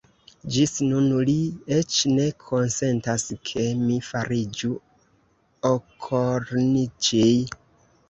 Ĝis 0.53 0.71
nun 0.85 1.09
li 1.29 1.35
eĉ 1.75 1.97
ne 2.13 2.25
konsentas, 2.45 3.27
ke 3.51 3.69
mi 3.85 4.01
fariĝu 4.09 4.73
okolniĉij. 5.75 7.33